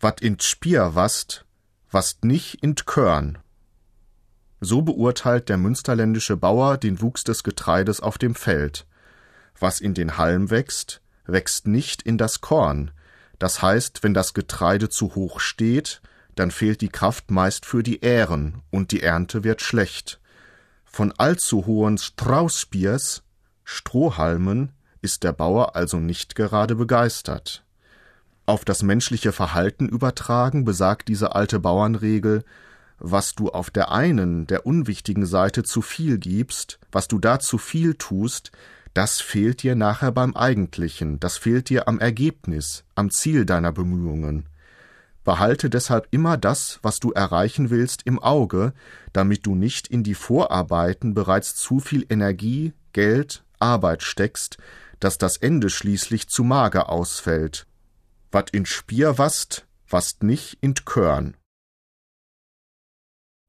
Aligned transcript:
wat 0.00 0.20
in 0.20 0.38
Spier 0.40 0.94
wast, 0.94 1.44
wast 1.90 2.24
nicht 2.24 2.62
in 2.62 2.74
Körn. 2.74 3.38
So 4.60 4.82
beurteilt 4.82 5.48
der 5.48 5.58
münsterländische 5.58 6.36
Bauer 6.36 6.78
den 6.78 7.00
Wuchs 7.00 7.24
des 7.24 7.44
Getreides 7.44 8.00
auf 8.00 8.18
dem 8.18 8.34
Feld. 8.34 8.86
Was 9.58 9.80
in 9.80 9.94
den 9.94 10.18
Halm 10.18 10.50
wächst, 10.50 11.02
wächst 11.26 11.66
nicht 11.66 12.02
in 12.02 12.18
das 12.18 12.40
Korn. 12.40 12.90
Das 13.38 13.60
heißt, 13.62 14.02
wenn 14.02 14.14
das 14.14 14.34
Getreide 14.34 14.88
zu 14.88 15.14
hoch 15.14 15.40
steht, 15.40 16.00
dann 16.34 16.50
fehlt 16.50 16.80
die 16.80 16.88
Kraft 16.88 17.30
meist 17.30 17.66
für 17.66 17.82
die 17.82 18.00
Ähren 18.00 18.62
und 18.70 18.92
die 18.92 19.02
Ernte 19.02 19.44
wird 19.44 19.62
schlecht. 19.62 20.20
Von 20.84 21.12
allzu 21.12 21.66
hohen 21.66 21.98
Straußbiers, 21.98 23.22
Strohhalmen, 23.64 24.72
ist 25.02 25.24
der 25.24 25.32
Bauer 25.32 25.76
also 25.76 25.98
nicht 25.98 26.34
gerade 26.34 26.76
begeistert. 26.76 27.65
Auf 28.46 28.64
das 28.64 28.84
menschliche 28.84 29.32
Verhalten 29.32 29.88
übertragen 29.88 30.64
besagt 30.64 31.08
diese 31.08 31.34
alte 31.34 31.58
Bauernregel, 31.58 32.44
was 32.98 33.34
du 33.34 33.50
auf 33.50 33.70
der 33.70 33.90
einen, 33.90 34.46
der 34.46 34.64
unwichtigen 34.64 35.26
Seite 35.26 35.64
zu 35.64 35.82
viel 35.82 36.18
gibst, 36.18 36.78
was 36.92 37.08
du 37.08 37.18
da 37.18 37.40
zu 37.40 37.58
viel 37.58 37.94
tust, 37.94 38.52
das 38.94 39.20
fehlt 39.20 39.62
dir 39.62 39.74
nachher 39.74 40.12
beim 40.12 40.34
Eigentlichen, 40.34 41.20
das 41.20 41.36
fehlt 41.36 41.68
dir 41.68 41.88
am 41.88 41.98
Ergebnis, 41.98 42.84
am 42.94 43.10
Ziel 43.10 43.44
deiner 43.44 43.72
Bemühungen. 43.72 44.48
Behalte 45.24 45.68
deshalb 45.68 46.06
immer 46.12 46.36
das, 46.36 46.78
was 46.82 47.00
du 47.00 47.10
erreichen 47.10 47.68
willst, 47.68 48.06
im 48.06 48.20
Auge, 48.20 48.72
damit 49.12 49.44
du 49.44 49.56
nicht 49.56 49.88
in 49.88 50.04
die 50.04 50.14
Vorarbeiten 50.14 51.14
bereits 51.14 51.56
zu 51.56 51.80
viel 51.80 52.06
Energie, 52.08 52.72
Geld, 52.92 53.44
Arbeit 53.58 54.04
steckst, 54.04 54.56
dass 55.00 55.18
das 55.18 55.36
Ende 55.36 55.68
schließlich 55.68 56.28
zu 56.28 56.44
mager 56.44 56.88
ausfällt. 56.88 57.66
Wat 58.30 58.50
in 58.50 58.66
Spier 58.66 59.18
wast, 59.18 59.66
wast 59.88 60.22
nicht 60.22 60.58
in 60.60 60.74
Körn. 60.74 61.36